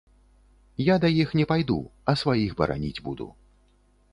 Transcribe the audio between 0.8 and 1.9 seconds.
Я да іх не пайду,